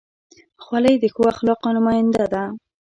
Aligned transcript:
خولۍ 0.63 0.95
د 0.99 1.05
ښو 1.13 1.23
اخلاقو 1.33 1.69
نماینده 1.77 2.25
ده. 2.33 2.43